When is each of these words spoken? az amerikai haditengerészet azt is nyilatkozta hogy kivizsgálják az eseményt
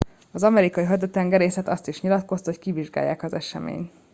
az 0.31 0.43
amerikai 0.43 0.83
haditengerészet 0.83 1.67
azt 1.67 1.87
is 1.87 2.01
nyilatkozta 2.01 2.49
hogy 2.51 2.59
kivizsgálják 2.59 3.23
az 3.23 3.33
eseményt 3.33 3.91